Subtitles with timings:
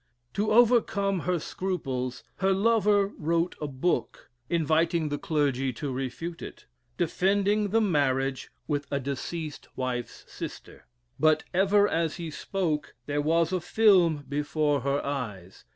[0.33, 6.65] To overcome her scruples, her lover wrote a book (inviting the clergy to refute it,)
[6.97, 10.87] defending the marriage with a deceased wife's sister.
[11.19, 15.65] But ever as he spoke there was a film before her eyes.